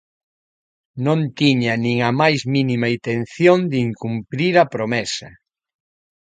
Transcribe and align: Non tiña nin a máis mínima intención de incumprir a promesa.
Non 1.05 1.19
tiña 1.39 1.73
nin 1.83 1.97
a 2.09 2.11
máis 2.21 2.39
mínima 2.55 2.87
intención 2.95 3.57
de 3.71 3.77
incumprir 3.87 4.53
a 4.63 4.65
promesa. 4.73 5.29